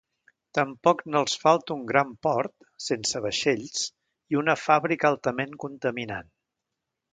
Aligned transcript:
Tampoc 0.59 1.03
no 1.15 1.19
els 1.25 1.35
falta 1.43 1.75
un 1.75 1.83
gran 1.91 2.15
port… 2.27 2.55
sense 2.87 3.23
vaixells, 3.27 3.85
i 4.35 4.41
una 4.43 4.59
fàbrica 4.65 5.11
altament 5.13 5.57
contaminant. 5.67 6.35